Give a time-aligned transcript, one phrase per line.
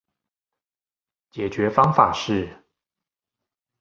[1.29, 2.65] 解決方式是